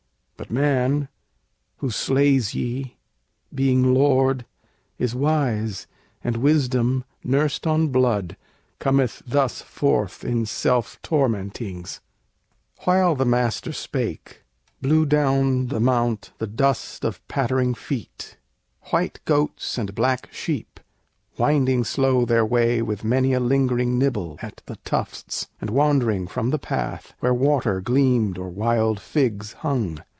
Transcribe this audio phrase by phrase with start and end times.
[0.41, 1.07] But man,
[1.77, 2.97] who slays ye
[3.53, 4.43] being lord
[4.97, 5.85] is wise,
[6.23, 8.35] And wisdom, nursed on blood,
[8.79, 12.01] cometh thus forth In self tormentings!"
[12.85, 14.41] While the Master spake
[14.81, 18.35] Blew down the mount the dust of pattering feet,
[18.89, 20.79] White goats and black sheep
[21.37, 26.49] winding slow their way With many a lingering nibble at the tufts, And wanderings from
[26.49, 29.99] the path, where water gleamed Or wild figs hung.